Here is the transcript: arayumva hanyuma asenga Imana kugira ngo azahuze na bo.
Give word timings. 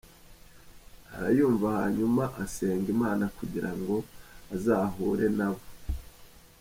arayumva 1.15 1.67
hanyuma 1.79 2.23
asenga 2.43 2.87
Imana 2.95 3.23
kugira 3.37 3.71
ngo 3.77 3.95
azahuze 4.55 5.27
na 5.37 5.49
bo. 5.53 5.63